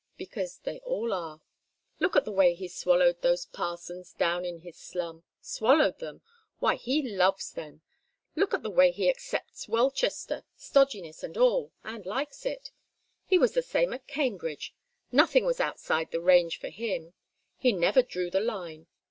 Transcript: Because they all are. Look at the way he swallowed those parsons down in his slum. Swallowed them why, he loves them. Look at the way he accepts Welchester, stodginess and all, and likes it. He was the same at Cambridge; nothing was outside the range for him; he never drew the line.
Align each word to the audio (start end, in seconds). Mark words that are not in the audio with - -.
Because 0.17 0.57
they 0.57 0.79
all 0.79 1.13
are. 1.13 1.41
Look 1.99 2.15
at 2.15 2.25
the 2.25 2.31
way 2.31 2.55
he 2.55 2.67
swallowed 2.67 3.21
those 3.21 3.45
parsons 3.45 4.13
down 4.13 4.45
in 4.45 4.61
his 4.61 4.75
slum. 4.75 5.25
Swallowed 5.41 5.99
them 5.99 6.23
why, 6.57 6.73
he 6.73 7.03
loves 7.07 7.51
them. 7.51 7.83
Look 8.35 8.55
at 8.55 8.63
the 8.63 8.71
way 8.71 8.89
he 8.89 9.11
accepts 9.11 9.67
Welchester, 9.67 10.43
stodginess 10.55 11.21
and 11.21 11.37
all, 11.37 11.71
and 11.83 12.03
likes 12.07 12.47
it. 12.47 12.71
He 13.27 13.37
was 13.37 13.51
the 13.51 13.61
same 13.61 13.93
at 13.93 14.07
Cambridge; 14.07 14.73
nothing 15.11 15.45
was 15.45 15.59
outside 15.59 16.09
the 16.09 16.19
range 16.19 16.57
for 16.59 16.69
him; 16.69 17.13
he 17.59 17.71
never 17.71 18.01
drew 18.01 18.31
the 18.31 18.39
line. 18.41 18.87